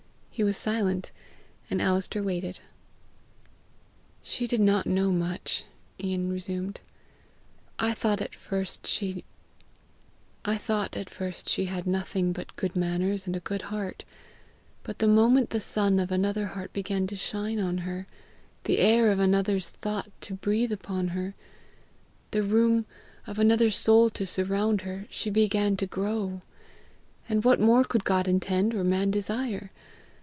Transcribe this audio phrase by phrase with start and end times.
[0.33, 1.11] He was silent,
[1.69, 2.61] and Alister waited.
[4.23, 5.65] "She did not know much,"
[6.01, 6.79] Ian resumed.
[7.77, 9.25] "I thought at first she
[10.45, 14.03] had nothing but good manners and a good heart;
[14.81, 18.07] but the moment the sun of another heart began to shine on her,
[18.63, 21.35] the air of another's thought to breathe upon her,
[22.31, 22.85] the room
[23.27, 26.41] of another soul to surround her, she began to grow;
[27.29, 29.71] and what more could God intend or man desire?